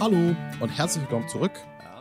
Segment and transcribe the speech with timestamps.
[0.00, 1.52] Hallo und herzlich willkommen zurück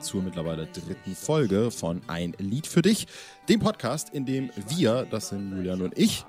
[0.02, 3.08] zur mittlerweile dritten Folge von Ein Lied für dich,
[3.48, 6.26] dem Podcast, in dem wir, das sind Julian und ich,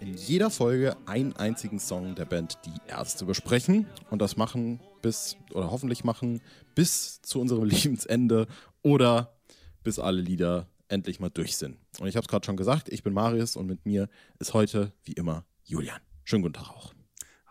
[0.00, 5.36] in jeder Folge einen einzigen Song der Band Die Ärzte besprechen und das machen bis,
[5.54, 6.40] oder hoffentlich machen,
[6.74, 8.46] bis zu unserem Lebensende
[8.82, 9.34] oder
[9.82, 11.78] bis alle Lieder endlich mal durch sind.
[11.98, 14.92] Und ich habe es gerade schon gesagt, ich bin Marius und mit mir ist heute
[15.04, 16.00] wie immer Julian.
[16.24, 16.92] Schönen guten Tag auch.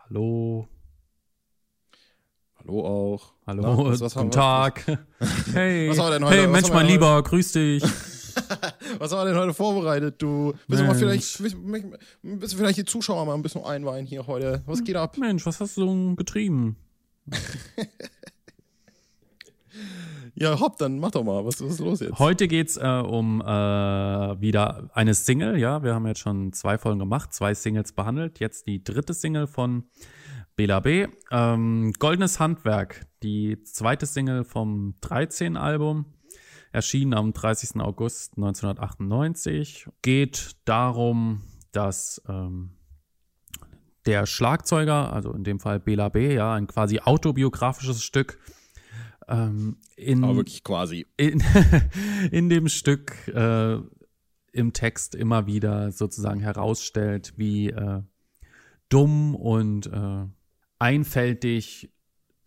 [0.05, 0.67] Hallo.
[2.67, 3.33] Hallo auch.
[3.45, 4.83] Hallo, Na, was- was guten Tag.
[5.53, 7.83] Hey, Was haben wir denn heute- hey Mensch, mein Lieber, grüß dich.
[8.99, 10.53] Was haben wir denn heute vorbereitet, du?
[10.67, 11.57] Willst du mal vielleicht, willst
[12.21, 14.61] willst du vielleicht die Zuschauer mal ein bisschen einweihen hier heute?
[14.67, 15.17] Was geht ab?
[15.17, 16.75] Mensch, was hast du so getrieben?
[20.39, 21.43] Ja, hopp, dann mach doch mal.
[21.45, 22.19] Was, was ist los jetzt?
[22.19, 25.81] Heute geht's äh, um äh, wieder eine Single, ja.
[25.81, 28.39] Wir haben jetzt schon zwei Folgen gemacht, zwei Singles behandelt.
[28.39, 29.85] Jetzt die dritte Single von
[30.57, 31.05] Bela B.
[31.29, 36.05] Ähm, Goldenes Handwerk, die zweite Single vom 13 Album.
[36.71, 37.79] Erschienen am 30.
[37.79, 39.87] August 1998.
[40.01, 42.71] Geht darum, dass ähm,
[44.07, 48.39] der Schlagzeuger, also in dem Fall Bela B., ja, ein quasi autobiografisches Stück,
[49.27, 51.05] ähm, in, Aber wirklich quasi.
[51.17, 51.43] in,
[52.31, 53.77] in dem Stück äh,
[54.53, 58.01] im Text immer wieder sozusagen herausstellt, wie äh,
[58.89, 60.25] dumm und äh,
[60.79, 61.91] einfältig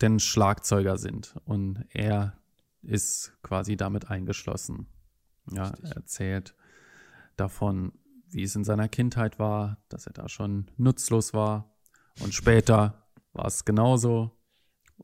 [0.00, 1.34] denn Schlagzeuger sind.
[1.44, 2.36] Und er
[2.82, 4.86] ist quasi damit eingeschlossen.
[5.52, 6.54] Ja, er erzählt
[7.36, 7.92] davon,
[8.30, 11.76] wie es in seiner Kindheit war, dass er da schon nutzlos war.
[12.20, 14.30] Und später war es genauso.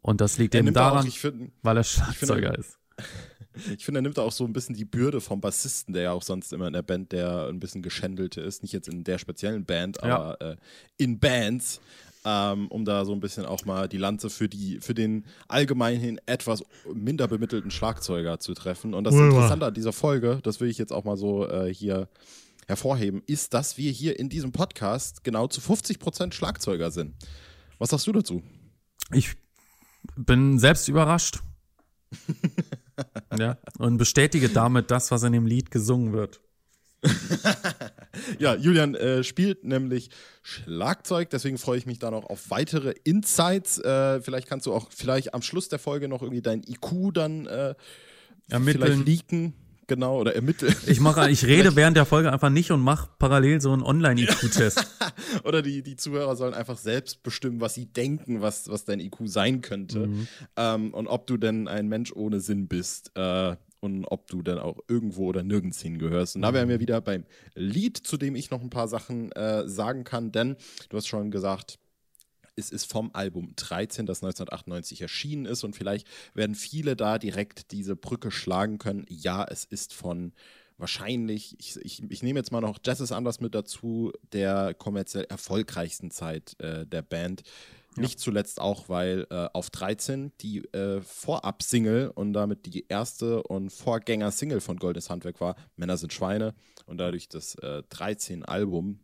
[0.02, 2.78] Und das liegt Er eben daran, auch, ich finde, weil er Schlagzeuger ist.
[3.76, 6.22] ich find, er nimmt auch so ein bisschen die Bürde vom Bassisten, der ja auch
[6.22, 8.62] sonst immer in der Band der ein bisschen geschändelte ist.
[8.62, 10.16] Nicht jetzt in der speziellen Band, Ja.
[10.16, 10.56] aber äh,
[10.98, 11.80] in Bands.
[12.28, 16.20] Ähm, um da so ein bisschen auch mal die Lanze für die, für den allgemeinhin
[16.26, 18.94] etwas minder bemittelten Schlagzeuger zu treffen.
[18.94, 22.08] Und das Interessante an dieser Folge, das will ich jetzt auch mal so äh, hier
[22.66, 27.14] hervorheben, ist, dass wir hier in diesem Podcast genau zu 50% Schlagzeuger sind.
[27.78, 28.42] Was sagst du dazu?
[29.12, 29.36] Ich
[30.16, 31.38] bin selbst überrascht.
[33.38, 36.40] ja, und bestätige damit das, was in dem Lied gesungen wird.
[38.38, 40.10] Ja, Julian äh, spielt nämlich
[40.42, 43.78] Schlagzeug, deswegen freue ich mich da noch auf weitere Insights.
[43.78, 47.46] Äh, vielleicht kannst du auch vielleicht am Schluss der Folge noch irgendwie dein IQ dann
[47.46, 47.74] äh,
[48.48, 48.82] Ermitteln.
[48.82, 49.54] vielleicht leaken,
[49.86, 50.74] genau, oder ermitteln.
[50.86, 54.86] Ich mache, ich rede während der Folge einfach nicht und mache parallel so einen Online-IQ-Test.
[55.44, 59.22] oder die, die Zuhörer sollen einfach selbst bestimmen, was sie denken, was, was dein IQ
[59.24, 60.08] sein könnte.
[60.56, 63.10] Ähm, und ob du denn ein Mensch ohne Sinn bist.
[63.16, 66.36] Äh, und ob du dann auch irgendwo oder nirgends hingehörst.
[66.36, 69.68] Und da wären wir wieder beim Lied, zu dem ich noch ein paar Sachen äh,
[69.68, 70.56] sagen kann, denn
[70.88, 71.78] du hast schon gesagt,
[72.56, 77.70] es ist vom Album 13, das 1998 erschienen ist und vielleicht werden viele da direkt
[77.70, 79.04] diese Brücke schlagen können.
[79.08, 80.32] Ja, es ist von
[80.78, 85.24] wahrscheinlich, ich, ich, ich nehme jetzt mal noch Jazz is Anders mit dazu, der kommerziell
[85.24, 87.42] erfolgreichsten Zeit äh, der Band.
[87.96, 93.70] Nicht zuletzt auch, weil äh, auf 13 die äh, Vorab-Single und damit die erste und
[93.70, 96.54] Vorgänger-Single von Goldenes Handwerk war, Männer sind Schweine.
[96.86, 99.00] Und dadurch das äh, 13-Album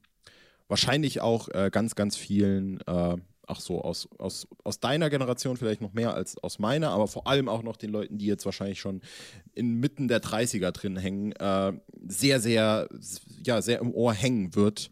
[0.69, 3.16] wahrscheinlich auch äh, ganz, ganz vielen, äh,
[3.47, 7.26] ach so, aus, aus, aus deiner Generation vielleicht noch mehr als aus meiner, aber vor
[7.26, 9.02] allem auch noch den Leuten, die jetzt wahrscheinlich schon
[9.54, 11.72] inmitten der 30er drin hängen, äh,
[12.06, 12.88] sehr, sehr,
[13.44, 14.91] ja, sehr im Ohr hängen wird.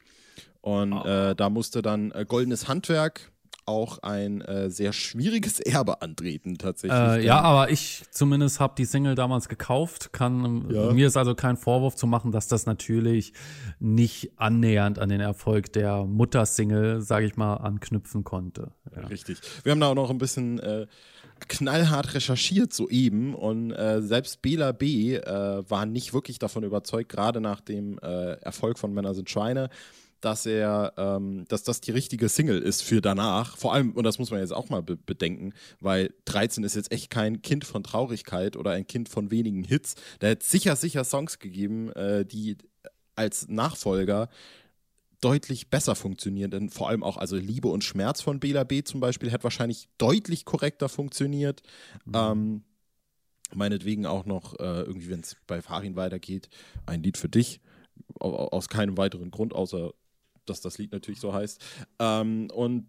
[0.61, 3.30] Und äh, da musste dann äh, Goldenes Handwerk
[3.71, 6.99] auch ein äh, sehr schwieriges Erbe antreten, tatsächlich.
[7.01, 10.13] äh, ja, aber ich zumindest habe die Single damals gekauft.
[10.13, 10.93] Kann, Ja.
[10.93, 13.33] Mir ist also kein Vorwurf zu machen, dass das natürlich
[13.79, 18.73] nicht annähernd an den Erfolg der Mutter-Single, sage ich mal, anknüpfen konnte.
[18.95, 19.07] Ja.
[19.07, 19.39] Richtig.
[19.63, 20.87] Wir haben da auch noch ein bisschen äh,
[21.49, 25.15] knallhart recherchiert soeben und äh, selbst Bela B.
[25.17, 29.71] Äh, war nicht wirklich davon überzeugt, gerade nach dem äh, Erfolg von Männer sind Schweine,
[30.21, 33.57] dass er, ähm, dass das die richtige Single ist für danach.
[33.57, 36.93] Vor allem, und das muss man jetzt auch mal be bedenken, weil 13 ist jetzt
[36.93, 39.95] echt kein Kind von Traurigkeit oder ein Kind von wenigen Hits.
[40.19, 42.57] Da hätte es sicher, sicher Songs gegeben, äh, die
[43.17, 44.29] als Nachfolger
[45.21, 48.83] deutlich besser funktionieren, denn vor allem auch, also Liebe und Schmerz von Bela B.
[48.83, 51.61] zum Beispiel hätte wahrscheinlich deutlich korrekter funktioniert.
[52.15, 52.63] Ähm,
[53.55, 56.49] meinetwegen auch noch äh, irgendwie, wenn es bei Farin weitergeht,
[56.87, 57.61] ein Lied für dich.
[58.19, 59.93] Au- au- Aus keinem weiteren Grund, außer
[60.47, 61.63] dass das Lied natürlich so heißt.
[61.99, 62.87] Ähm, und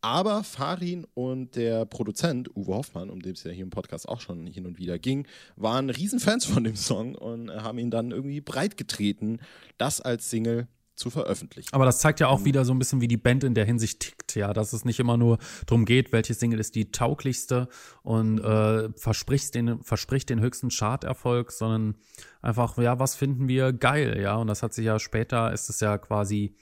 [0.00, 4.20] aber Farin und der Produzent Uwe Hoffmann, um den es ja hier im Podcast auch
[4.20, 8.40] schon hin und wieder ging, waren Riesenfans von dem Song und haben ihn dann irgendwie
[8.40, 9.40] breitgetreten,
[9.78, 11.68] das als Single zu veröffentlichen.
[11.72, 14.00] Aber das zeigt ja auch wieder so ein bisschen, wie die Band in der Hinsicht
[14.00, 17.68] tickt, ja, dass es nicht immer nur darum geht, welche Single ist die tauglichste
[18.02, 21.96] und äh, verspricht den, verspricht den höchsten Charterfolg, sondern
[22.40, 25.80] einfach, ja, was finden wir geil, ja, und das hat sich ja später, ist es
[25.80, 26.54] ja quasi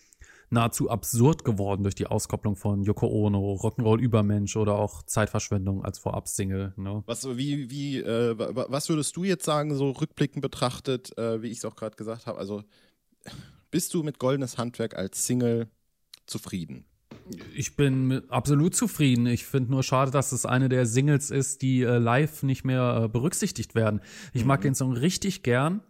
[0.50, 5.98] nahezu absurd geworden durch die Auskopplung von Yoko Ono, Rock'n'Roll Übermensch oder auch Zeitverschwendung als
[5.98, 6.74] Vorab-Single.
[6.76, 7.02] Ne?
[7.06, 11.58] Was, wie, wie, äh, was würdest du jetzt sagen, so rückblickend betrachtet, äh, wie ich
[11.58, 12.38] es auch gerade gesagt habe?
[12.38, 12.62] Also
[13.70, 15.68] bist du mit Goldenes Handwerk als Single
[16.26, 16.84] zufrieden?
[17.54, 19.26] Ich bin absolut zufrieden.
[19.26, 23.02] Ich finde nur schade, dass es eine der Singles ist, die äh, live nicht mehr
[23.04, 24.00] äh, berücksichtigt werden.
[24.32, 24.48] Ich mhm.
[24.48, 25.80] mag den Song richtig gern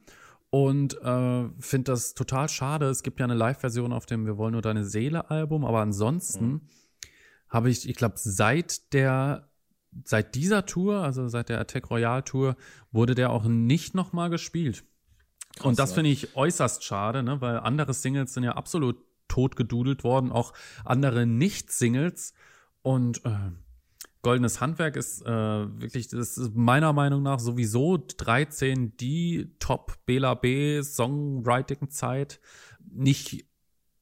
[0.50, 2.86] und äh, finde das total schade.
[2.88, 6.60] Es gibt ja eine Live-Version auf dem Wir wollen nur deine Seele-Album, aber ansonsten mhm.
[7.48, 9.46] habe ich, ich glaube, seit der
[10.04, 12.56] seit dieser Tour, also seit der Attack Royale Tour,
[12.92, 14.84] wurde der auch nicht nochmal gespielt.
[15.56, 17.40] Krass, und das finde ich äußerst schade, ne?
[17.40, 18.96] weil andere Singles sind ja absolut
[19.28, 20.52] totgedudelt worden, auch
[20.84, 22.34] andere Nicht-Singles.
[22.82, 23.30] Und äh,
[24.22, 30.34] Goldenes Handwerk ist äh, wirklich, das ist meiner Meinung nach sowieso 13 die Top Bela
[30.34, 32.40] B Songwriting-Zeit.
[32.90, 33.46] Nicht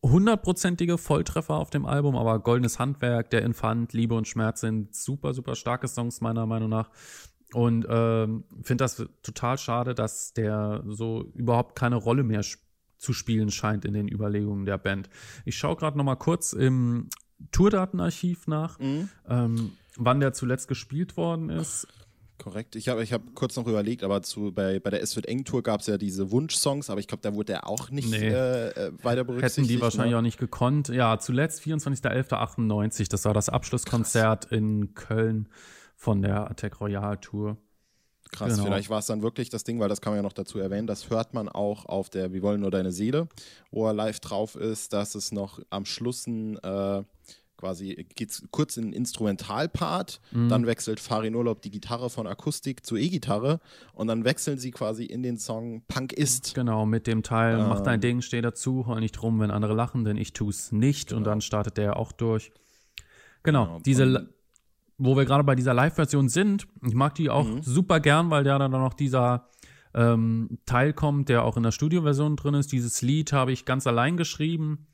[0.03, 5.35] hundertprozentige Volltreffer auf dem Album, aber Goldenes Handwerk, Der Infant, Liebe und Schmerz sind super,
[5.35, 6.91] super starke Songs meiner Meinung nach.
[7.55, 12.43] Und ähm, finde das total schade, dass der so überhaupt keine Rolle mehr
[12.99, 15.09] zu spielen scheint in den Überlegungen der Band.
[15.44, 17.09] Ich schaue gerade noch mal kurz im
[17.52, 18.79] Tourdatenarchiv nach.
[18.79, 19.08] Mhm.
[19.29, 21.87] Ähm, wann der zuletzt gespielt worden ist.
[22.38, 22.76] Korrekt.
[22.76, 25.44] Ich habe ich hab kurz noch überlegt, aber zu, bei, bei der Es wird eng
[25.44, 28.29] Tour gab es ja diese Wunschsongs, aber ich glaube, da wurde er auch nicht nee.
[28.29, 29.67] äh, äh weiter berücksichtigt.
[29.67, 30.19] Hätten die wahrscheinlich ne?
[30.19, 30.88] auch nicht gekonnt.
[30.88, 34.56] Ja, zuletzt 24.11.98, das war das Abschlusskonzert Krass.
[34.56, 35.49] in Köln
[35.96, 37.56] von der Attack Royale Tour.
[38.30, 38.64] Krass, genau.
[38.64, 40.86] vielleicht war es dann wirklich das Ding, weil das kann man ja noch dazu erwähnen,
[40.86, 43.28] das hört man auch auf der Wir wollen nur deine Seele,
[43.70, 47.02] wo er live drauf ist, dass es noch am Schluss ein äh,
[47.58, 50.48] quasi geht es kurz in den Instrumentalpart, mhm.
[50.48, 53.60] dann wechselt Farin Urlaub die Gitarre von Akustik zu E-Gitarre
[53.92, 56.54] und dann wechseln sie quasi in den Song Punk ist.
[56.54, 59.75] Genau, mit dem Teil ähm, Mach dein Ding, steh dazu, heul nicht rum, wenn andere
[59.75, 61.19] lachen, denn ich tu's nicht genau.
[61.19, 62.52] und dann startet der auch durch.
[63.42, 63.80] Genau, genau.
[63.80, 64.28] diese,
[64.99, 67.62] wo wir gerade bei dieser Live-Version sind, ich mag die auch mhm.
[67.62, 69.49] super gern, weil da dann noch dieser
[69.95, 72.73] ähm, Teil kommt, der auch in der Studioversion drin ist.
[72.73, 74.89] Dieses Lied habe ich ganz allein geschrieben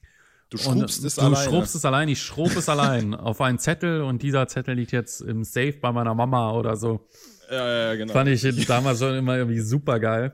[0.50, 1.32] Du schrubst es du allein.
[1.32, 4.92] Du schrubst es allein, ich schrub es allein auf einen Zettel und dieser Zettel liegt
[4.92, 7.06] jetzt im Safe bei meiner Mama oder so.
[7.50, 8.12] Ja, ja, genau.
[8.12, 10.32] Fand ich damals schon immer irgendwie super geil.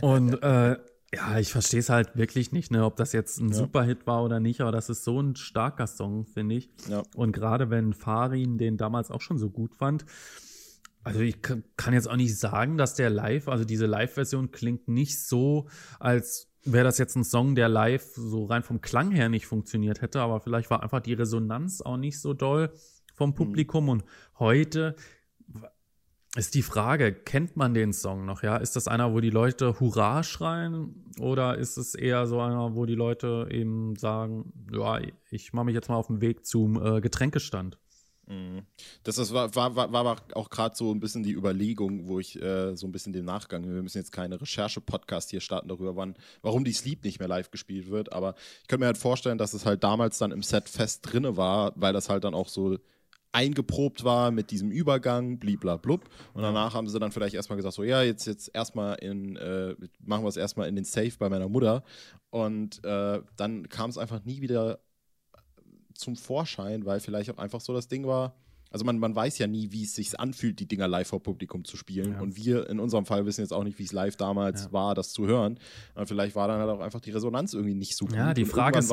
[0.00, 0.76] Und äh,
[1.14, 3.54] ja, ich verstehe es halt wirklich nicht, ne, ob das jetzt ein ja.
[3.54, 6.70] Superhit war oder nicht, aber das ist so ein starker Song, finde ich.
[6.88, 7.02] Ja.
[7.14, 10.04] Und gerade wenn Farin den damals auch schon so gut fand,
[11.04, 15.24] also ich kann jetzt auch nicht sagen, dass der Live, also diese Live-Version klingt nicht
[15.26, 15.68] so,
[15.98, 20.02] als wäre das jetzt ein Song, der live so rein vom Klang her nicht funktioniert
[20.02, 22.72] hätte, aber vielleicht war einfach die Resonanz auch nicht so doll
[23.14, 23.84] vom Publikum.
[23.84, 23.90] Mhm.
[23.90, 24.04] Und
[24.38, 24.96] heute
[26.36, 28.42] ist die Frage, kennt man den Song noch?
[28.42, 32.74] Ja, ist das einer, wo die Leute Hurra schreien oder ist es eher so einer,
[32.74, 36.80] wo die Leute eben sagen, ja, ich mache mich jetzt mal auf den Weg zum
[36.84, 37.78] äh, Getränkestand?
[38.28, 38.66] Mhm.
[39.04, 42.76] Das, war, war, war, war auch gerade so ein bisschen die Überlegung, wo ich äh,
[42.76, 46.62] so ein bisschen den Nachgang, wir müssen jetzt keine Recherche-Podcast hier starten darüber, wann, warum
[46.62, 49.64] die Sleep nicht mehr live gespielt wird, aber ich könnte mir halt vorstellen, dass es
[49.64, 52.78] halt damals dann im Set fest drinne war, weil das halt dann auch so
[53.32, 56.08] eingeprobt war mit diesem Übergang, bliblablub.
[56.32, 59.74] Und danach haben sie dann vielleicht erstmal gesagt, so ja, jetzt, jetzt erstmal in, äh,
[60.00, 61.82] machen wir es erstmal in den Safe bei meiner Mutter.
[62.30, 64.80] Und äh, dann kam es einfach nie wieder
[65.94, 68.34] zum Vorschein, weil vielleicht auch einfach so das Ding war.
[68.70, 71.64] Also man, man weiß ja nie, wie es sich anfühlt, die Dinger live vor Publikum
[71.64, 72.12] zu spielen.
[72.12, 72.20] Ja.
[72.20, 74.72] Und wir in unserem Fall wissen jetzt auch nicht, wie es live damals ja.
[74.72, 75.58] war, das zu hören.
[75.94, 78.16] Und vielleicht war dann halt auch einfach die Resonanz irgendwie nicht so gut.
[78.16, 78.92] Ja, die Frage, ist,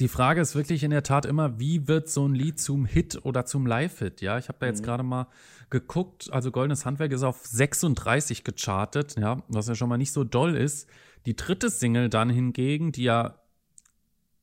[0.00, 3.24] die Frage ist wirklich in der Tat immer, wie wird so ein Lied zum Hit
[3.24, 4.20] oder zum Live-Hit?
[4.20, 4.84] Ja, ich habe da jetzt mhm.
[4.84, 5.26] gerade mal
[5.70, 6.28] geguckt.
[6.30, 10.56] Also Goldenes Handwerk ist auf 36 gechartet, ja, was ja schon mal nicht so doll
[10.56, 10.88] ist.
[11.26, 13.40] Die dritte Single dann hingegen, die ja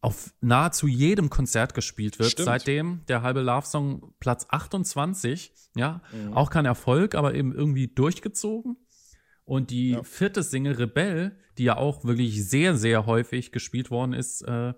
[0.02, 2.32] auf nahezu jedem Konzert gespielt wird.
[2.32, 2.46] Stimmt.
[2.46, 6.34] Seitdem der halbe Love Song Platz 28, ja, mhm.
[6.34, 8.78] auch kein Erfolg, aber eben irgendwie durchgezogen.
[9.46, 10.04] Und die ja.
[10.04, 14.74] vierte Single Rebell, die ja auch wirklich sehr, sehr häufig gespielt worden ist, äh,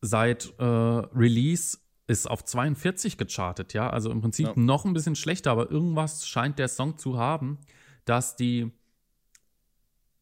[0.00, 1.78] seit äh, Release
[2.08, 3.88] ist auf 42 gechartet, ja.
[3.88, 4.52] Also im Prinzip ja.
[4.56, 7.58] noch ein bisschen schlechter, aber irgendwas scheint der Song zu haben,
[8.04, 8.72] dass die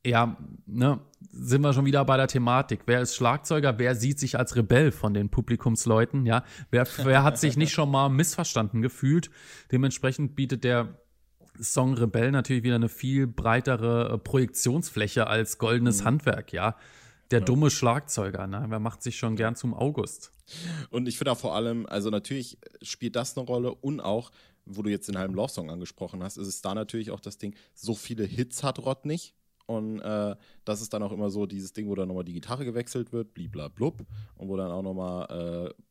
[0.05, 1.01] ja, ne,
[1.33, 2.83] sind wir schon wieder bei der Thematik.
[2.87, 3.79] Wer ist Schlagzeuger?
[3.79, 6.27] Wer sieht sich als Rebell von den Publikumsleuten?
[6.27, 9.31] Ja, wer, wer hat sich nicht schon mal missverstanden gefühlt?
[9.71, 11.01] Dementsprechend bietet der
[11.61, 16.07] Song Rebell natürlich wieder eine viel breitere äh, Projektionsfläche als goldenes mhm.
[16.07, 16.77] Handwerk, ja.
[17.31, 18.65] der dumme Schlagzeuger, ne?
[18.69, 20.33] Wer macht sich schon gern zum August?
[20.91, 24.31] Und ich finde auch vor allem, also natürlich spielt das eine Rolle und auch,
[24.65, 27.39] wo du jetzt den halben Love Song angesprochen hast, ist es da natürlich auch das
[27.39, 29.35] Ding, so viele Hits hat Rod nicht.
[29.71, 30.35] Und äh,
[30.65, 33.35] das ist dann auch immer so dieses Ding, wo dann nochmal die Gitarre gewechselt wird,
[33.35, 34.05] bliblablub,
[34.37, 35.83] und wo dann auch nochmal äh,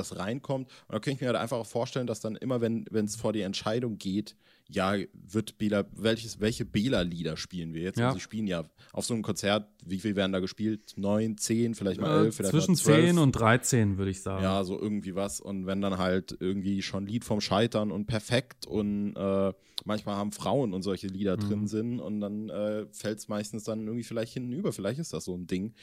[0.00, 0.68] das reinkommt.
[0.88, 3.32] Und da könnte ich mir halt einfach auch vorstellen, dass dann immer, wenn es vor
[3.32, 4.36] die Entscheidung geht,
[4.72, 7.98] ja, wird Bela, welches, welche Bela-Lieder spielen wir jetzt?
[7.98, 8.08] Ja.
[8.08, 10.94] Und sie spielen ja auf so einem Konzert, wie viel werden da gespielt?
[10.96, 14.44] Neun, zehn, vielleicht mal elf, vielleicht Zwischen zehn und dreizehn, würde ich sagen.
[14.44, 15.40] Ja, so irgendwie was.
[15.40, 19.52] Und wenn dann halt irgendwie schon Lied vom Scheitern und perfekt und äh,
[19.84, 21.40] manchmal haben Frauen und solche Lieder mhm.
[21.40, 24.72] drin sind und dann äh, fällt es meistens dann irgendwie vielleicht hinten über.
[24.72, 25.74] Vielleicht ist das so ein Ding.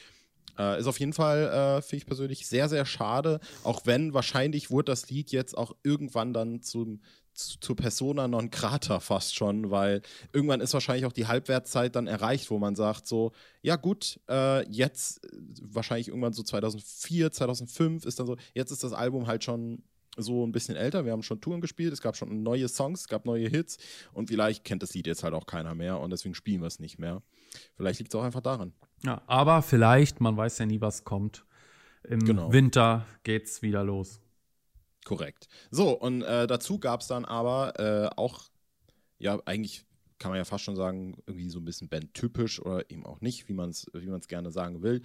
[0.57, 3.39] Äh, ist auf jeden Fall, äh, finde ich persönlich, sehr, sehr schade.
[3.63, 7.01] Auch wenn wahrscheinlich wurde das Lied jetzt auch irgendwann dann zum,
[7.37, 10.01] zur Persona non grata fast schon, weil
[10.33, 14.67] irgendwann ist wahrscheinlich auch die Halbwertszeit dann erreicht, wo man sagt so, ja gut, äh,
[14.71, 19.43] jetzt äh, wahrscheinlich irgendwann so 2004, 2005 ist dann so, jetzt ist das Album halt
[19.43, 19.83] schon
[20.17, 23.07] so ein bisschen älter, wir haben schon Touren gespielt, es gab schon neue Songs, es
[23.07, 23.77] gab neue Hits
[24.13, 26.79] und vielleicht kennt das Lied jetzt halt auch keiner mehr und deswegen spielen wir es
[26.79, 27.21] nicht mehr.
[27.75, 28.73] Vielleicht liegt es auch einfach daran.
[29.03, 31.45] Ja, aber vielleicht, man weiß ja nie, was kommt.
[32.03, 32.51] Im genau.
[32.51, 34.21] Winter geht's wieder los.
[35.05, 35.47] Korrekt.
[35.71, 38.43] So, und äh, dazu gab es dann aber äh, auch,
[39.19, 39.85] ja, eigentlich
[40.19, 43.47] kann man ja fast schon sagen, irgendwie so ein bisschen bandtypisch oder eben auch nicht,
[43.47, 45.01] wie man es wie gerne sagen will,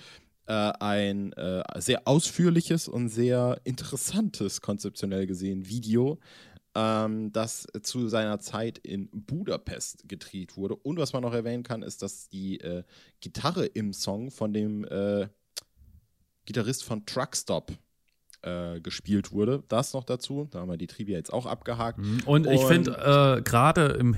[0.46, 6.18] äh, ein äh, sehr ausführliches und sehr interessantes, konzeptionell gesehen, Video,
[6.74, 10.76] ähm, das zu seiner Zeit in Budapest gedreht wurde.
[10.76, 12.82] Und was man noch erwähnen kann, ist, dass die äh,
[13.20, 15.28] Gitarre im Song von dem äh,
[16.44, 17.72] Gitarrist von Truckstop
[18.42, 19.62] äh, gespielt wurde.
[19.68, 20.48] Das noch dazu.
[20.50, 21.98] Da haben wir die Trivia jetzt auch abgehakt.
[21.98, 22.22] Mhm.
[22.26, 24.16] Und, Und ich finde, äh, gerade im,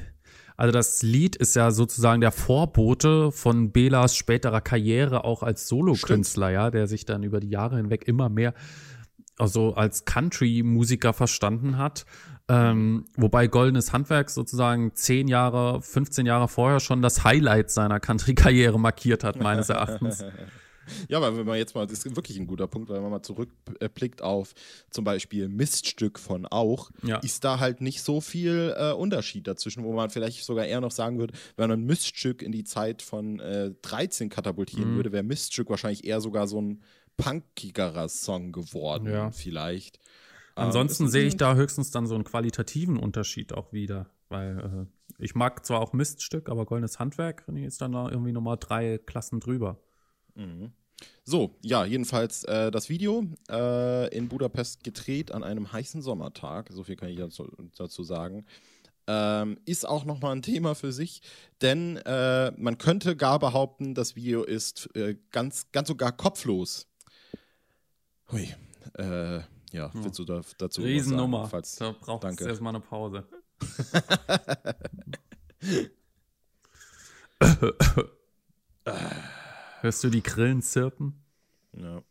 [0.56, 6.50] also das Lied ist ja sozusagen der Vorbote von Belas späterer Karriere auch als Solokünstler,
[6.50, 8.54] ja, der sich dann über die Jahre hinweg immer mehr
[9.38, 12.04] also als Country-Musiker verstanden hat.
[12.46, 18.78] Ähm, wobei Goldenes Handwerk sozusagen zehn Jahre, 15 Jahre vorher schon das Highlight seiner Country-Karriere
[18.78, 20.24] markiert hat, meines Erachtens.
[21.08, 23.22] Ja, weil wenn man jetzt mal, das ist wirklich ein guter Punkt, weil man mal
[23.22, 24.54] zurückblickt auf
[24.90, 27.18] zum Beispiel Miststück von Auch, ja.
[27.18, 30.90] ist da halt nicht so viel äh, Unterschied dazwischen, wo man vielleicht sogar eher noch
[30.90, 34.96] sagen würde, wenn man Miststück in die Zeit von äh, 13 katapultieren mhm.
[34.96, 36.82] würde, wäre Miststück wahrscheinlich eher sogar so ein
[37.16, 39.30] punkigerer Song geworden, ja.
[39.30, 40.00] vielleicht.
[40.54, 45.22] Ansonsten ähm, sehe ich da höchstens dann so einen qualitativen Unterschied auch wieder, weil äh,
[45.22, 49.40] ich mag zwar auch Miststück, aber Goldenes Handwerk ist dann da irgendwie nochmal drei Klassen
[49.40, 49.80] drüber.
[50.34, 50.72] Mhm.
[51.24, 56.84] So, ja, jedenfalls äh, das Video äh, in Budapest gedreht an einem heißen Sommertag, so
[56.84, 58.46] viel kann ich dazu, dazu sagen.
[59.06, 61.20] Ähm, ist auch nochmal ein Thema für sich,
[61.60, 66.86] denn äh, man könnte gar behaupten, das Video ist äh, ganz, ganz sogar kopflos.
[68.30, 68.54] Hui,
[68.94, 69.40] äh,
[69.72, 71.38] ja, willst du da, dazu Riesennummer.
[71.38, 73.26] Sagen, falls, da braucht es erstmal eine Pause.
[79.80, 81.24] Hörst du die Grillen zirpen?
[81.72, 82.02] Ja.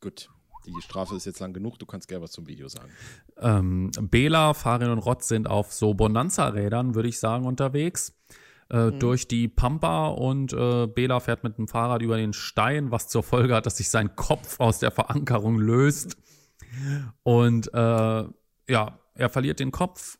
[0.00, 0.30] Gut.
[0.66, 2.90] Die Strafe ist jetzt lang genug, du kannst gerne was zum Video sagen.
[3.38, 8.12] Ähm, Bela, Farin und Rott sind auf so Bonanza-Rädern, würde ich sagen, unterwegs.
[8.70, 8.98] Äh, mhm.
[8.98, 13.22] Durch die Pampa und äh, Bela fährt mit dem Fahrrad über den Stein, was zur
[13.22, 16.16] Folge hat, dass sich sein Kopf aus der Verankerung löst.
[17.22, 18.24] Und äh,
[18.68, 20.18] ja, er verliert den Kopf.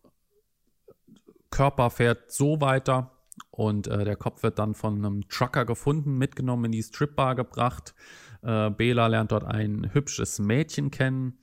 [1.51, 3.19] Körper fährt so weiter,
[3.51, 7.95] und äh, der Kopf wird dann von einem Trucker gefunden, mitgenommen in die Stripbar gebracht.
[8.43, 11.39] Äh, Bela lernt dort ein hübsches Mädchen kennen.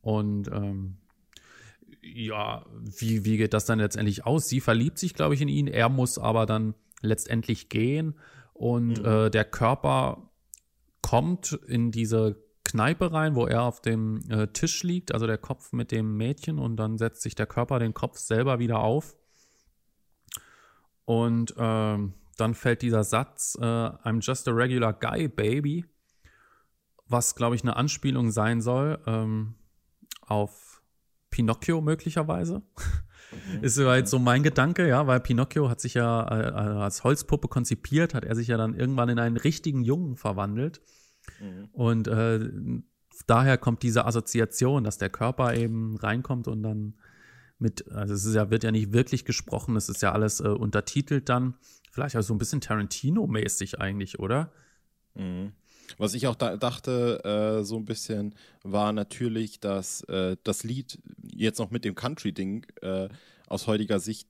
[0.00, 0.98] Und ähm,
[2.14, 4.48] ja, wie, wie geht das dann letztendlich aus?
[4.48, 5.66] Sie verliebt sich, glaube ich, in ihn.
[5.66, 8.18] Er muss aber dann letztendlich gehen.
[8.52, 9.04] Und mhm.
[9.04, 10.30] äh, der Körper
[11.02, 15.72] kommt in diese Kneipe rein, wo er auf dem äh, Tisch liegt, also der Kopf
[15.72, 16.58] mit dem Mädchen.
[16.58, 19.16] Und dann setzt sich der Körper den Kopf selber wieder auf.
[21.04, 25.84] Und ähm, dann fällt dieser Satz, äh, I'm just a regular guy, baby,
[27.06, 29.54] was, glaube ich, eine Anspielung sein soll ähm,
[30.20, 30.75] auf
[31.36, 32.62] Pinocchio möglicherweise.
[33.30, 33.62] Mhm.
[33.62, 37.48] Ist halt so mein Gedanke, ja, weil Pinocchio hat sich ja äh, äh, als Holzpuppe
[37.48, 40.80] konzipiert, hat er sich ja dann irgendwann in einen richtigen Jungen verwandelt.
[41.38, 41.68] Mhm.
[41.72, 42.40] Und äh,
[43.26, 46.94] daher kommt diese Assoziation, dass der Körper eben reinkommt und dann
[47.58, 50.48] mit, also es ist ja, wird ja nicht wirklich gesprochen, es ist ja alles äh,
[50.48, 51.54] untertitelt dann.
[51.90, 54.52] Vielleicht auch so ein bisschen Tarantino-mäßig eigentlich, oder?
[55.14, 55.52] Mhm.
[55.98, 60.98] Was ich auch da dachte, äh, so ein bisschen, war natürlich, dass äh, das Lied
[61.22, 63.08] jetzt noch mit dem Country-Ding äh,
[63.46, 64.28] aus heutiger Sicht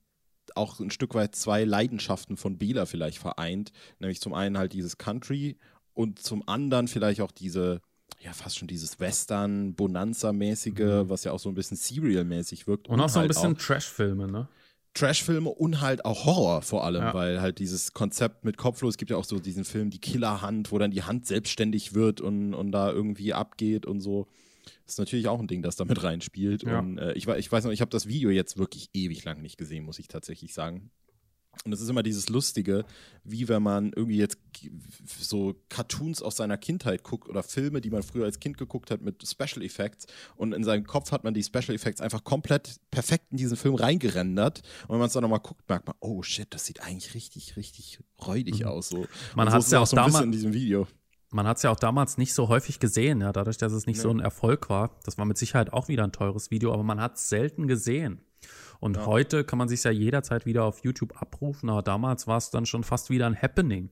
[0.55, 3.71] auch ein Stück weit zwei Leidenschaften von Bela vielleicht vereint.
[3.99, 5.57] Nämlich zum einen halt dieses Country
[5.93, 7.81] und zum anderen vielleicht auch diese,
[8.19, 11.09] ja, fast schon dieses Western, Bonanza-mäßige, mhm.
[11.09, 12.87] was ja auch so ein bisschen Serial-mäßig wirkt.
[12.87, 14.47] Und, und auch so ein halt bisschen Trash-Filme, ne?
[14.97, 17.13] Trash-Filme und halt auch Horror vor allem, ja.
[17.13, 20.71] weil halt dieses Konzept mit Kopflos, es gibt ja auch so diesen Film Die Killerhand,
[20.71, 24.27] wo dann die Hand selbstständig wird und, und da irgendwie abgeht und so.
[24.85, 26.63] Das ist natürlich auch ein Ding, das da mit reinspielt.
[26.63, 26.79] Ja.
[26.79, 29.57] Und äh, ich, ich weiß noch, ich habe das Video jetzt wirklich ewig lang nicht
[29.57, 30.91] gesehen, muss ich tatsächlich sagen.
[31.65, 32.85] Und es ist immer dieses Lustige,
[33.23, 34.37] wie wenn man irgendwie jetzt
[35.19, 39.01] so Cartoons aus seiner Kindheit guckt oder Filme, die man früher als Kind geguckt hat
[39.01, 43.25] mit Special Effects und in seinem Kopf hat man die Special Effects einfach komplett perfekt
[43.31, 46.47] in diesen Film reingerendert und wenn man es dann nochmal guckt, merkt man, oh shit,
[46.53, 48.67] das sieht eigentlich richtig, richtig räudig mhm.
[48.67, 48.89] aus.
[48.89, 49.05] So.
[49.35, 50.87] Man hat es ja auch so ein bisschen in diesem Video.
[51.29, 53.97] Man hat es ja auch damals nicht so häufig gesehen, ja, dadurch, dass es nicht
[53.97, 54.03] nee.
[54.03, 54.97] so ein Erfolg war.
[55.03, 58.21] Das war mit Sicherheit auch wieder ein teures Video, aber man hat es selten gesehen.
[58.79, 59.05] Und ja.
[59.05, 62.65] heute kann man sich ja jederzeit wieder auf YouTube abrufen, aber damals war es dann
[62.65, 63.89] schon fast wieder ein Happening.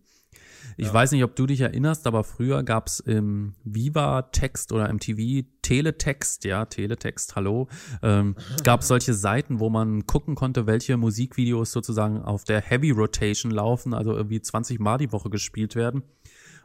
[0.77, 0.94] Ich ja.
[0.94, 5.48] weiß nicht, ob du dich erinnerst, aber früher gab es im Viva-Text oder im TV
[5.62, 7.68] Teletext, ja, Teletext, hallo,
[8.01, 12.92] ähm, gab es solche Seiten, wo man gucken konnte, welche Musikvideos sozusagen auf der Heavy
[12.92, 16.04] Rotation laufen, also irgendwie 20 Mal die Woche gespielt werden.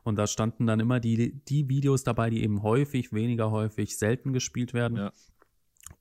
[0.03, 4.33] Und da standen dann immer die, die Videos dabei, die eben häufig, weniger häufig, selten
[4.33, 4.97] gespielt werden.
[4.97, 5.13] Ja.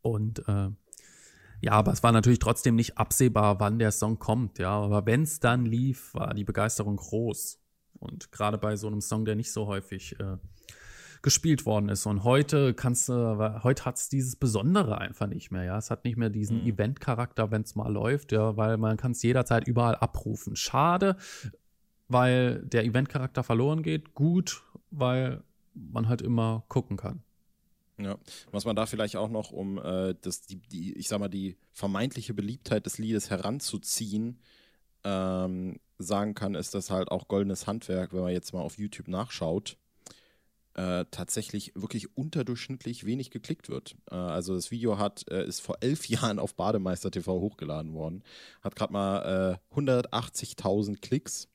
[0.02, 0.70] Und äh,
[1.62, 4.72] ja, aber es war natürlich trotzdem nicht absehbar, wann der Song kommt, ja.
[4.72, 7.60] Aber wenn es dann lief, war die Begeisterung groß.
[8.00, 10.38] Und gerade bei so einem Song, der nicht so häufig äh,
[11.22, 12.06] gespielt worden ist.
[12.06, 15.78] Und heute kannst du, heute hat es dieses Besondere einfach nicht mehr, ja.
[15.78, 16.68] Es hat nicht mehr diesen mhm.
[16.68, 20.56] Event-Charakter, wenn es mal läuft, ja, weil man kann es jederzeit überall abrufen.
[20.56, 21.18] Schade,
[22.08, 24.14] weil der Event-Charakter verloren geht.
[24.14, 27.24] Gut, weil man halt immer gucken kann.
[28.02, 28.18] Ja,
[28.52, 31.58] was man da vielleicht auch noch, um äh, das, die, die, ich sag mal, die
[31.74, 34.40] vermeintliche Beliebtheit des Liedes heranzuziehen,
[35.04, 39.10] ähm, sagen kann, ist, dass halt auch Goldenes Handwerk, wenn man jetzt mal auf YouTube
[39.10, 39.78] nachschaut,
[40.76, 43.98] äh, tatsächlich wirklich unterdurchschnittlich wenig geklickt wird.
[44.10, 48.24] Äh, also das Video hat, äh, ist vor elf Jahren auf Bademeister TV hochgeladen worden,
[48.62, 51.50] hat gerade mal 180.000 äh, Klicks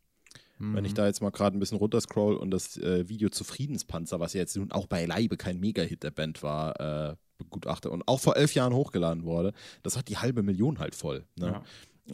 [0.59, 0.75] Mhm.
[0.75, 0.97] Wenn ich mhm.
[0.97, 4.41] da jetzt mal gerade ein bisschen runterscroll und das äh, Video zu Friedenspanzer, was ja
[4.41, 8.55] jetzt nun auch beileibe kein Mega-Hit der Band war, äh, begutachte und auch vor elf
[8.55, 11.25] Jahren hochgeladen wurde, das hat die halbe Million halt voll.
[11.37, 11.47] Ne?
[11.47, 11.63] Ja.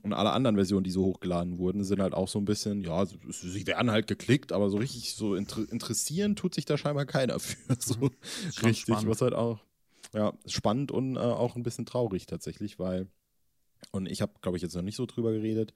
[0.03, 3.05] Und alle anderen Versionen, die so hochgeladen wurden, sind halt auch so ein bisschen, ja,
[3.07, 7.39] sie werden halt geklickt, aber so richtig so inter interessieren tut sich da scheinbar keiner
[7.41, 7.57] für.
[7.79, 8.11] So mhm.
[8.63, 9.09] richtig, spannend.
[9.09, 9.59] was halt auch,
[10.15, 13.09] ja, spannend und äh, auch ein bisschen traurig tatsächlich, weil,
[13.91, 15.75] und ich habe, glaube ich, jetzt noch nicht so drüber geredet,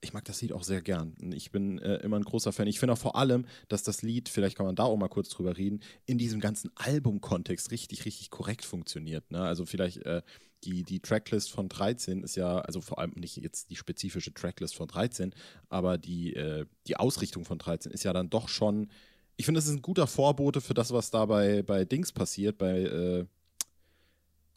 [0.00, 1.14] ich mag das Lied auch sehr gern.
[1.32, 2.66] Ich bin äh, immer ein großer Fan.
[2.66, 5.28] Ich finde auch vor allem, dass das Lied, vielleicht kann man da auch mal kurz
[5.28, 9.30] drüber reden, in diesem ganzen Albumkontext richtig, richtig korrekt funktioniert.
[9.30, 9.42] Ne?
[9.42, 10.22] Also vielleicht äh,
[10.64, 14.74] die, die Tracklist von 13 ist ja, also vor allem nicht jetzt die spezifische Tracklist
[14.74, 15.34] von 13,
[15.68, 18.90] aber die, äh, die Ausrichtung von 13 ist ja dann doch schon,
[19.36, 22.58] ich finde, das ist ein guter Vorbote für das, was da bei, bei Dings passiert,
[22.58, 23.26] bei äh,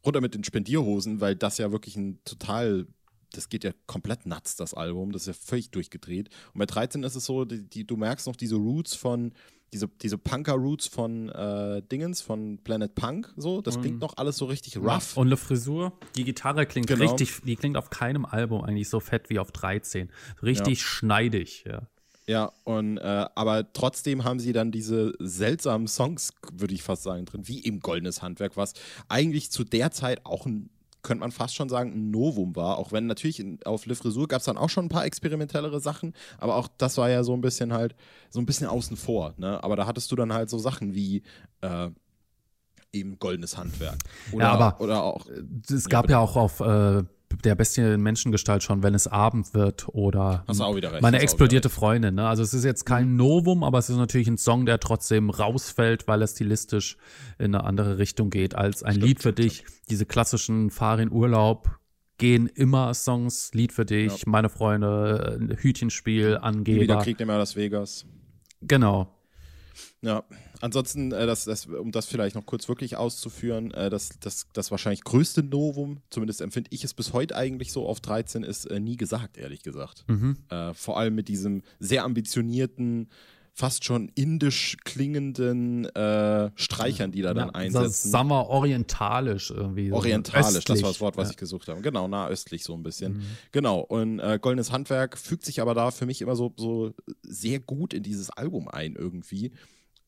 [0.06, 2.88] runter mit den Spendierhosen, weil das ja wirklich ein total
[3.34, 5.12] das geht ja komplett nuts, das Album.
[5.12, 6.30] Das ist ja völlig durchgedreht.
[6.54, 9.34] Und bei 13 ist es so, die, die du merkst noch diese Roots von,
[9.74, 13.62] diese, diese Punker-Roots von äh, Dingens, von Planet Punk, so.
[13.62, 13.82] Das mhm.
[13.82, 15.16] klingt noch alles so richtig rough.
[15.16, 17.02] Und eine Frisur, die Gitarre klingt genau.
[17.02, 20.10] richtig, die klingt auf keinem Album eigentlich so fett wie auf 13.
[20.42, 20.86] Richtig ja.
[20.86, 21.88] schneidig, ja.
[22.26, 27.26] Ja, und äh, aber trotzdem haben sie dann diese seltsamen Songs, würde ich fast sagen,
[27.26, 28.74] drin, wie eben Goldenes Handwerk, was
[29.08, 30.70] eigentlich zu der Zeit auch ein
[31.02, 32.78] könnte man fast schon sagen, ein Novum war.
[32.78, 35.80] Auch wenn natürlich in, auf Le Frisur gab es dann auch schon ein paar experimentellere
[35.80, 37.96] Sachen, aber auch das war ja so ein bisschen halt,
[38.30, 39.34] so ein bisschen außen vor.
[39.38, 39.64] Ne?
[39.64, 41.24] Aber da hattest du dann halt so Sachen wie
[41.62, 41.90] äh,
[42.92, 43.98] eben goldenes Handwerk.
[44.32, 45.26] Oder, ja, aber oder auch.
[45.70, 47.04] Es gab ja, ja auch auf äh,
[47.44, 51.02] der Bestie in Menschengestalt schon, wenn es Abend wird oder Hast auch wieder recht.
[51.02, 52.16] meine explodierte Freundin.
[52.16, 52.28] Ne?
[52.28, 53.16] Also es ist jetzt kein.
[53.16, 56.98] Novum, aber es ist natürlich ein Song, der trotzdem rausfällt, weil er stilistisch
[57.38, 59.56] in eine andere Richtung geht als ein stimmt, Lied für dich.
[59.58, 59.90] Stimmt.
[59.90, 61.80] Diese klassischen Fahr in Urlaub
[62.18, 64.24] gehen immer Songs, Lied für dich, ja.
[64.28, 66.82] meine Freunde, Hütchenspiel, Angeber.
[66.82, 68.06] Wieder Krieg in Las Vegas.
[68.62, 69.16] Genau.
[70.02, 70.24] Ja,
[70.62, 74.72] ansonsten, äh, das, das, um das vielleicht noch kurz wirklich auszuführen, äh, das, das, das
[74.72, 78.80] wahrscheinlich größte Novum, zumindest empfinde ich es bis heute eigentlich so auf 13, ist äh,
[78.80, 80.06] nie gesagt, ehrlich gesagt.
[80.08, 80.38] Mhm.
[80.50, 83.10] Äh, vor allem mit diesem sehr ambitionierten,
[83.60, 88.10] fast schon indisch klingenden äh, Streichern, die da ja, dann einsetzen.
[88.10, 89.92] Sagen wir orientalisch irgendwie.
[89.92, 90.66] Orientalisch, östlich.
[90.66, 91.32] das war das Wort, was ja.
[91.32, 91.82] ich gesucht habe.
[91.82, 93.18] Genau, nahöstlich so ein bisschen.
[93.18, 93.24] Mhm.
[93.52, 97.60] Genau, und äh, Goldenes Handwerk fügt sich aber da für mich immer so, so sehr
[97.60, 99.52] gut in dieses Album ein irgendwie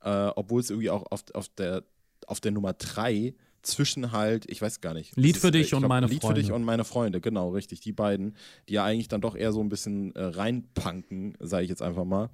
[0.04, 1.84] äh, obwohl es irgendwie auch auf, auf, der,
[2.28, 5.16] auf der Nummer 3 zwischen halt, ich weiß gar nicht.
[5.16, 6.40] Lied für ist, dich und glaub, meine Lied Freunde.
[6.40, 7.82] Lied für dich und meine Freunde, genau, richtig.
[7.82, 8.36] Die beiden,
[8.70, 12.06] die ja eigentlich dann doch eher so ein bisschen äh, reinpunken, sage ich jetzt einfach
[12.06, 12.30] mal.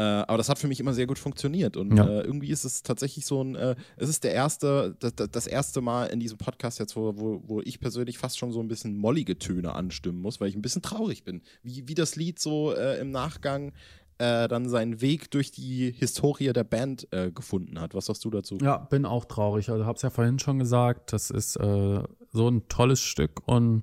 [0.00, 1.76] Äh, aber das hat für mich immer sehr gut funktioniert.
[1.76, 2.06] Und ja.
[2.06, 5.82] äh, irgendwie ist es tatsächlich so ein, äh, es ist der erste, das, das, erste
[5.82, 8.96] Mal in diesem Podcast jetzt, wo, wo, wo ich persönlich fast schon so ein bisschen
[8.96, 11.42] mollige Töne anstimmen muss, weil ich ein bisschen traurig bin.
[11.62, 13.72] Wie, wie das Lied so äh, im Nachgang
[14.20, 17.94] äh, dann seinen Weg durch die Historie der Band äh, gefunden hat.
[17.94, 18.58] Was sagst du dazu?
[18.62, 19.70] Ja, bin auch traurig.
[19.70, 23.82] Also hab's ja vorhin schon gesagt, das ist so ein tolles Stück und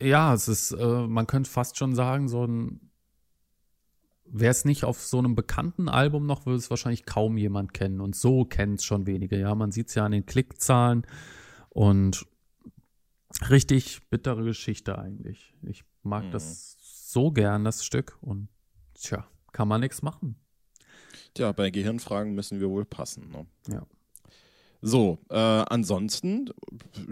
[0.00, 2.90] ja, es ist, man könnte fast schon sagen, so ein
[4.32, 8.00] Wäre es nicht auf so einem bekannten Album noch, würde es wahrscheinlich kaum jemand kennen.
[8.00, 9.36] Und so kennt es schon wenige.
[9.36, 11.04] Ja, man sieht es ja an den Klickzahlen.
[11.68, 12.24] Und
[13.48, 15.52] richtig bittere Geschichte eigentlich.
[15.62, 16.30] Ich mag mhm.
[16.30, 16.76] das
[17.12, 18.18] so gern, das Stück.
[18.20, 18.48] Und
[18.94, 20.36] tja, kann man nichts machen.
[21.34, 23.30] Tja, bei Gehirnfragen müssen wir wohl passen.
[23.30, 23.46] Ne?
[23.72, 23.86] Ja.
[24.82, 26.48] So, äh, ansonsten,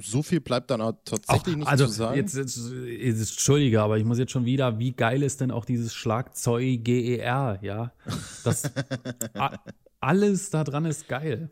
[0.00, 2.16] so viel bleibt dann auch tatsächlich auch, nicht also zu sagen.
[2.16, 5.66] Jetzt, jetzt, jetzt, Entschuldige, aber ich muss jetzt schon wieder, wie geil ist denn auch
[5.66, 7.92] dieses Schlagzeug GER, ja?
[8.42, 8.72] Das,
[9.34, 9.58] a,
[10.00, 11.50] alles da dran ist geil.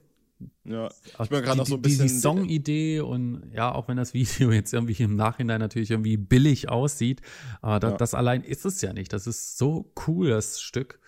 [0.64, 0.88] Ja,
[1.22, 2.06] ich bin gerade noch so ein bisschen.
[2.06, 6.16] Die, die Songidee und ja, auch wenn das Video jetzt irgendwie im Nachhinein natürlich irgendwie
[6.16, 7.22] billig aussieht,
[7.62, 7.96] aber das, ja.
[7.96, 9.12] das allein ist es ja nicht.
[9.12, 11.00] Das ist so cool, das Stück.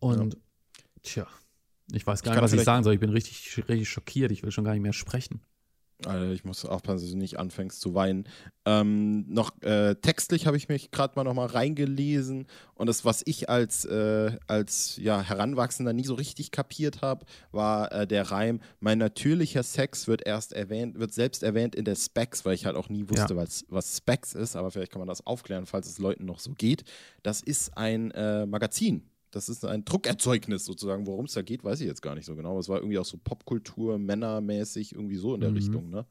[0.00, 0.40] Und ja.
[1.02, 1.26] tja.
[1.92, 2.94] Ich weiß gar ich nicht, was ich sagen soll.
[2.94, 4.32] Ich bin richtig, richtig schockiert.
[4.32, 5.42] Ich will schon gar nicht mehr sprechen.
[6.06, 8.28] Also ich muss aufpassen, dass du nicht anfängst zu weinen.
[8.64, 13.22] Ähm, noch äh, textlich habe ich mich gerade mal noch mal reingelesen und das, was
[13.24, 18.60] ich als, äh, als ja, Heranwachsender nie so richtig kapiert habe, war äh, der Reim:
[18.80, 22.76] Mein natürlicher Sex wird erst erwähnt, wird selbst erwähnt in der Specs, weil ich halt
[22.76, 23.36] auch nie wusste, ja.
[23.36, 26.52] was, was Specs ist, aber vielleicht kann man das aufklären, falls es Leuten noch so
[26.52, 26.84] geht.
[27.22, 31.06] Das ist ein äh, Magazin das ist ein Druckerzeugnis sozusagen.
[31.06, 32.58] Worum es da geht, weiß ich jetzt gar nicht so genau.
[32.58, 35.56] Es war irgendwie auch so Popkultur, männermäßig, irgendwie so in der mhm.
[35.56, 36.06] Richtung, ne?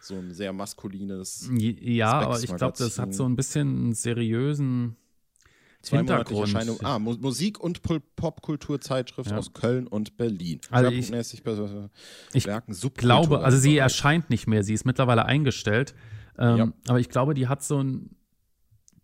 [0.00, 1.50] So ein sehr maskulines.
[1.52, 4.96] Ja, aber ich glaube, das hat so ein bisschen einen seriösen
[5.88, 6.54] Hintergrund.
[6.54, 6.78] Erscheinung.
[6.82, 7.82] Ah, Mu Musik- und
[8.16, 9.38] Popkulturzeitschrift ja.
[9.38, 10.60] aus Köln und Berlin.
[10.70, 15.94] Also ich, ich Werken, glaube, also sie erscheint nicht mehr, sie ist mittlerweile eingestellt.
[16.38, 16.72] Ähm, ja.
[16.88, 18.16] Aber ich glaube, die hat so ein,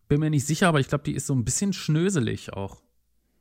[0.08, 2.82] bin mir nicht sicher, aber ich glaube, die ist so ein bisschen schnöselig auch.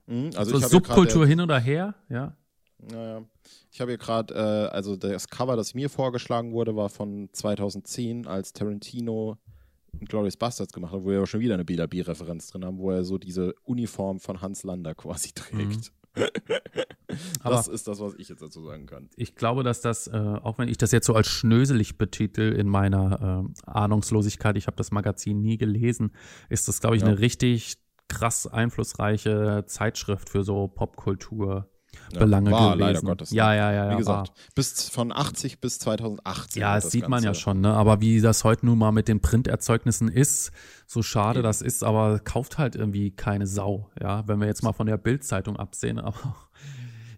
[0.08, 2.36] Mhm, also so Subkultur hin oder her, ja.
[2.80, 3.24] Naja.
[3.72, 8.28] Ich habe hier gerade, äh, also das Cover, das mir vorgeschlagen wurde, war von 2010,
[8.28, 9.38] als Tarantino
[10.02, 13.04] Glorious Bastards gemacht hat, wo wir aber schon wieder eine BLB-Referenz drin haben, wo er
[13.04, 15.92] so diese Uniform von Hans Lander quasi trägt.
[16.18, 16.30] Mhm.
[17.44, 19.10] das ist das, was ich jetzt dazu sagen kann.
[19.18, 22.70] Ich glaube, dass das, äh, auch wenn ich das jetzt so als schnöselig betitel in
[22.70, 26.14] meiner äh, Ahnungslosigkeit, ich habe das Magazin nie gelesen,
[26.48, 27.10] ist das, glaube ich, ja.
[27.10, 27.76] eine richtig
[28.08, 31.70] krass einflussreiche Zeitschrift für so Popkultur.
[32.14, 32.80] Belange ja, war gewesen.
[32.80, 33.32] leider Gottes.
[33.32, 33.92] Ja, ja, ja, ja.
[33.94, 34.36] Wie gesagt, war.
[34.54, 36.62] bis von 80 bis 2018.
[36.62, 37.10] Ja, das sieht Ganze.
[37.10, 37.74] man ja schon, ne?
[37.74, 40.52] Aber wie das heute nun mal mit den Printerzeugnissen ist,
[40.88, 41.44] so schade Eben.
[41.44, 44.28] das ist, aber kauft halt irgendwie keine Sau, ja.
[44.28, 46.36] Wenn wir jetzt mal von der Bildzeitung absehen, aber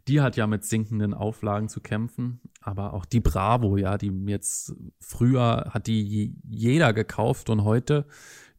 [0.08, 2.39] die hat ja mit sinkenden Auflagen zu kämpfen.
[2.62, 8.06] Aber auch die Bravo, ja, die jetzt früher hat die jeder gekauft und heute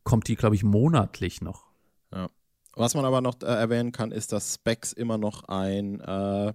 [0.03, 1.68] kommt die, glaube ich, monatlich noch
[2.13, 2.29] ja.
[2.75, 6.53] Was man aber noch äh, erwähnen kann, ist, dass Specs immer noch ein äh,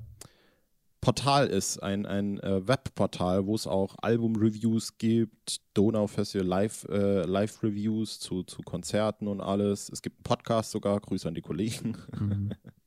[1.01, 7.23] Portal ist, ein, ein äh, Webportal, wo es auch Album-Reviews gibt, Donau Festival Live, äh,
[7.23, 9.89] Live-Reviews zu, zu Konzerten und alles.
[9.89, 11.97] Es gibt einen Podcast sogar, Grüße an die Kollegen.
[12.17, 12.51] Mhm.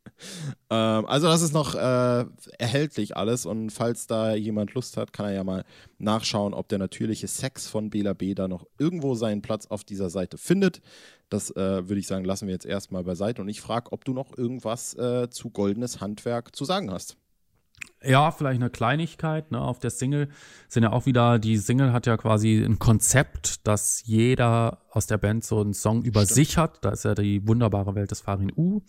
[0.70, 2.24] ähm, also das ist noch äh,
[2.58, 5.64] erhältlich alles und falls da jemand Lust hat, kann er ja mal
[5.98, 10.10] nachschauen, ob der natürliche Sex von Bela B da noch irgendwo seinen Platz auf dieser
[10.10, 10.80] Seite findet.
[11.28, 13.42] Das äh, würde ich sagen, lassen wir jetzt erstmal beiseite.
[13.42, 17.16] Und ich frage, ob du noch irgendwas äh, zu Goldenes Handwerk zu sagen hast.
[18.02, 19.50] Ja, vielleicht eine Kleinigkeit.
[19.50, 19.60] Ne?
[19.60, 20.28] Auf der Single
[20.68, 25.18] sind ja auch wieder, die Single hat ja quasi ein Konzept, dass jeder aus der
[25.18, 26.34] Band so einen Song über Stimmt.
[26.34, 26.84] sich hat.
[26.84, 28.82] Da ist ja die wunderbare Welt des Farin U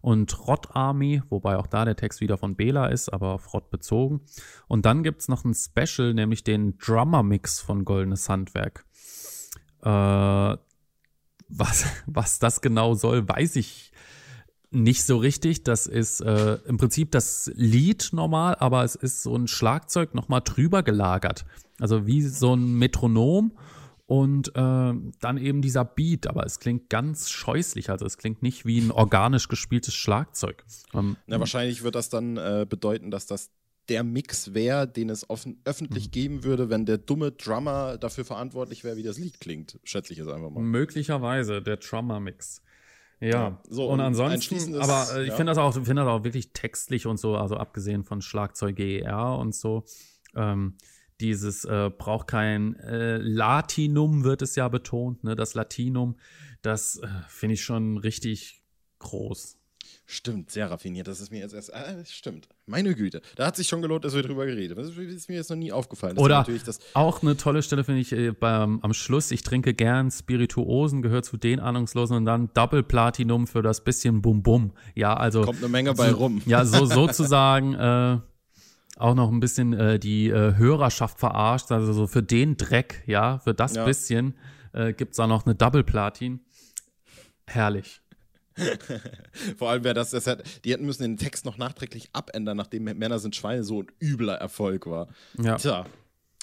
[0.00, 3.70] und Rott Army, wobei auch da der Text wieder von Bela ist, aber auf Rott
[3.70, 4.22] bezogen.
[4.66, 8.86] Und dann gibt es noch ein Special, nämlich den Drummer Mix von Goldenes Handwerk.
[9.82, 10.56] Äh,
[11.48, 13.92] was, was das genau soll, weiß ich
[14.70, 15.64] nicht so richtig.
[15.64, 20.42] Das ist äh, im Prinzip das Lied normal, aber es ist so ein Schlagzeug nochmal
[20.42, 21.44] drüber gelagert.
[21.80, 23.52] Also wie so ein Metronom
[24.10, 28.66] und äh, dann eben dieser Beat, aber es klingt ganz scheußlich, also es klingt nicht
[28.66, 30.64] wie ein organisch gespieltes Schlagzeug.
[30.92, 33.52] Ähm, Na, wahrscheinlich wird das dann äh, bedeuten, dass das
[33.88, 36.10] der Mix wäre, den es offen, öffentlich mhm.
[36.10, 39.78] geben würde, wenn der dumme Drummer dafür verantwortlich wäre, wie das Lied klingt.
[39.84, 40.60] Schätze ich jetzt einfach mal.
[40.60, 42.62] Möglicherweise der Drummer-Mix.
[43.20, 45.36] Ja, so, und, und ansonsten, aber äh, ich ja.
[45.36, 49.38] finde das, auch, find das auch wirklich textlich und so, also abgesehen von Schlagzeug GER
[49.38, 49.84] und so.
[50.34, 50.74] Ähm,
[51.20, 55.36] dieses äh, braucht kein äh, Latinum, wird es ja betont, ne?
[55.36, 56.16] Das Latinum,
[56.62, 58.62] das äh, finde ich schon richtig
[58.98, 59.56] groß.
[60.12, 61.06] Stimmt, sehr raffiniert.
[61.06, 61.72] Das ist mir jetzt erst.
[61.72, 62.48] Ah, stimmt.
[62.66, 63.22] Meine Güte.
[63.36, 64.84] Da hat sich schon gelohnt, dass wir drüber geredet haben.
[64.84, 66.16] Das ist mir jetzt noch nie aufgefallen.
[66.16, 66.44] Das Oder
[66.94, 69.30] auch eine tolle Stelle finde ich äh, beim, am Schluss.
[69.30, 74.20] Ich trinke gern Spirituosen, gehört zu den Ahnungslosen und dann Double Platinum für das bisschen
[74.20, 74.72] Bum Bum.
[74.96, 75.42] Ja, also.
[75.42, 76.42] Kommt eine Menge bei rum.
[76.44, 77.74] Ja, so sozusagen.
[77.74, 78.18] äh,
[79.00, 81.70] auch noch ein bisschen äh, die äh, Hörerschaft verarscht.
[81.72, 83.84] Also so für den Dreck, ja, für das ja.
[83.84, 84.34] bisschen
[84.72, 86.40] äh, gibt es da noch eine Double Platin.
[87.46, 88.00] Herrlich.
[89.56, 92.84] Vor allem wäre das, das hat, die hätten müssen den Text noch nachträglich abändern, nachdem
[92.84, 95.08] Männer sind Schweine so ein übler Erfolg war.
[95.40, 95.56] Ja.
[95.56, 95.86] Tja,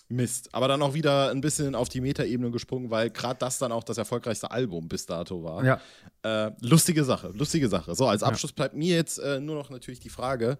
[0.09, 0.49] Mist.
[0.53, 3.83] Aber dann auch wieder ein bisschen auf die Metaebene gesprungen, weil gerade das dann auch
[3.83, 5.63] das erfolgreichste Album bis dato war.
[5.65, 5.81] Ja.
[6.23, 7.93] Äh, lustige Sache, lustige Sache.
[7.93, 8.55] So, als Abschluss ja.
[8.55, 10.57] bleibt mir jetzt äh, nur noch natürlich die Frage: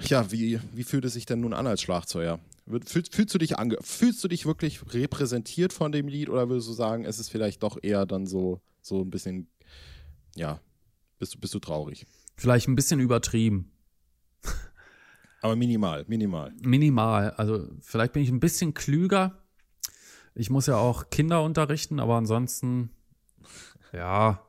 [0.00, 2.38] Ja, wie, wie fühlt es sich denn nun an als Schlagzeuger?
[2.84, 6.68] Fühlst, fühlst, du dich ange fühlst du dich wirklich repräsentiert von dem Lied oder würdest
[6.68, 9.48] du sagen, es ist vielleicht doch eher dann so, so ein bisschen
[10.38, 10.60] ja,
[11.18, 12.06] bist du, bist du traurig.
[12.36, 13.72] Vielleicht ein bisschen übertrieben.
[15.40, 16.52] Aber minimal, minimal.
[16.62, 17.30] Minimal.
[17.32, 19.42] Also vielleicht bin ich ein bisschen klüger.
[20.34, 22.90] Ich muss ja auch Kinder unterrichten, aber ansonsten,
[23.92, 24.44] ja.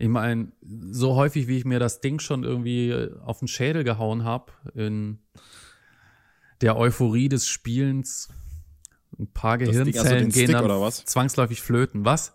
[0.00, 4.24] Ich meine, so häufig, wie ich mir das Ding schon irgendwie auf den Schädel gehauen
[4.24, 5.18] habe, in
[6.62, 8.30] der Euphorie des Spielens,
[9.18, 12.06] ein paar Gehirnzellen Ding, also gehen dann zwangsläufig flöten.
[12.06, 12.34] Was?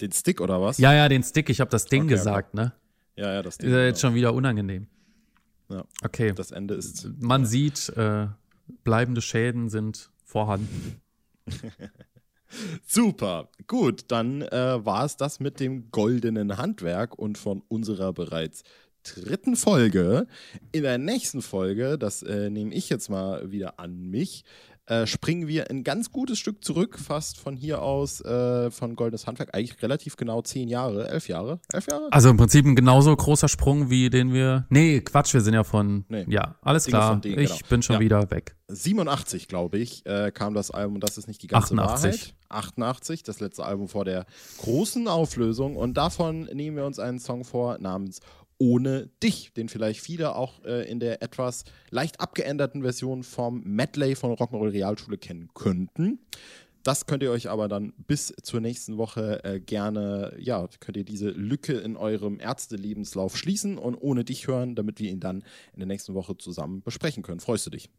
[0.00, 0.78] Den Stick oder was?
[0.78, 1.50] Ja, ja, den Stick.
[1.50, 2.66] Ich habe das Ding okay, gesagt, okay.
[2.66, 2.72] ne?
[3.16, 3.70] Ja, ja, das Ding.
[3.70, 4.10] Ist ja jetzt genau.
[4.10, 4.86] schon wieder unangenehm.
[5.70, 5.84] Ja.
[6.04, 6.32] Okay.
[6.32, 7.08] Das Ende ist.
[7.18, 7.46] Man ja.
[7.48, 8.28] sieht, äh,
[8.84, 11.00] bleibende Schäden sind vorhanden.
[12.86, 18.62] Super, gut, dann äh, war es das mit dem goldenen Handwerk und von unserer bereits
[19.02, 20.26] dritten Folge.
[20.70, 24.44] In der nächsten Folge, das äh, nehme ich jetzt mal wieder an mich,
[24.92, 29.26] äh, springen wir ein ganz gutes Stück zurück, fast von hier aus, äh, von Goldenes
[29.26, 32.08] Handwerk, eigentlich relativ genau zehn Jahre, elf Jahre, elf Jahre?
[32.10, 35.64] Also im Prinzip ein genauso großer Sprung, wie den wir, nee, Quatsch, wir sind ja
[35.64, 36.26] von, nee.
[36.28, 37.68] ja, alles Dinge klar, denen, ich genau.
[37.70, 38.00] bin schon ja.
[38.00, 38.56] wieder weg.
[38.68, 42.04] 87, glaube ich, äh, kam das Album, das ist nicht die ganze 88.
[42.04, 42.34] Wahrheit.
[42.48, 44.26] 88, das letzte Album vor der
[44.58, 48.20] großen Auflösung und davon nehmen wir uns einen Song vor namens
[48.62, 54.14] ohne dich, den vielleicht viele auch äh, in der etwas leicht abgeänderten Version vom Medley
[54.14, 56.20] von Rock'n'Roll Realschule kennen könnten.
[56.84, 61.04] Das könnt ihr euch aber dann bis zur nächsten Woche äh, gerne, ja, könnt ihr
[61.04, 65.80] diese Lücke in eurem Ärztelebenslauf schließen und ohne dich hören, damit wir ihn dann in
[65.80, 67.40] der nächsten Woche zusammen besprechen können.
[67.40, 67.90] Freust du dich?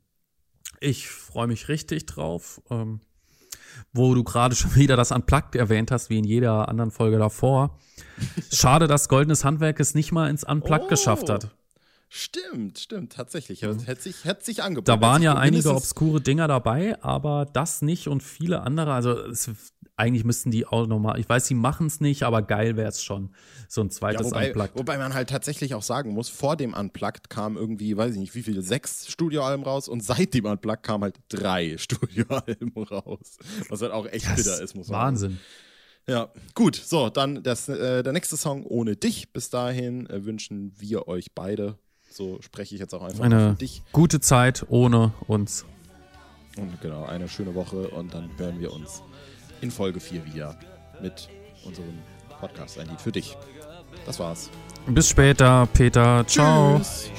[0.80, 2.62] Ich freue mich richtig drauf.
[2.69, 3.02] Ähm,
[3.93, 7.77] wo du gerade schon wieder das Unplugged erwähnt hast, wie in jeder anderen Folge davor.
[8.51, 10.89] Schade, dass Goldenes Handwerk es nicht mal ins Unplugged oh.
[10.89, 11.49] geschafft hat.
[12.09, 13.63] Stimmt, stimmt, tatsächlich.
[13.63, 13.79] Mhm.
[13.79, 14.86] Hätte sich, hätte sich angeboten.
[14.86, 18.93] Da waren ja einige obskure Dinger dabei, aber das nicht und viele andere.
[18.93, 19.49] Also es
[19.95, 23.03] eigentlich müssten die auch nochmal, ich weiß, sie machen es nicht, aber geil wäre es
[23.03, 23.34] schon,
[23.67, 24.75] so ein zweites ja, wobei, Unplugged.
[24.75, 28.36] Wobei man halt tatsächlich auch sagen muss, vor dem Unplugged kam irgendwie, weiß ich nicht,
[28.36, 33.38] wie viele, sechs Studioalben raus und seit dem Unplugged kam halt drei Studioalben raus.
[33.69, 35.32] Was halt auch echt das bitter ist, muss man Wahnsinn.
[35.32, 35.41] sagen.
[36.06, 36.75] Ja, gut.
[36.75, 39.32] So, dann das, äh, der nächste Song ohne dich.
[39.32, 41.77] Bis dahin äh, wünschen wir euch beide,
[42.10, 43.84] so spreche ich jetzt auch einfach eine dich.
[43.93, 45.65] Gute Zeit ohne uns.
[46.58, 49.01] Und genau, eine schöne Woche und dann hören wir uns
[49.63, 50.56] in Folge 4 wieder
[51.02, 51.30] mit
[51.63, 51.99] unserem
[52.39, 53.36] Podcast Ein Lied für dich.
[54.06, 54.49] Das war's.
[54.88, 56.26] Bis später, Peter.
[56.28, 56.78] Ciao.
[56.78, 57.10] Tschüss.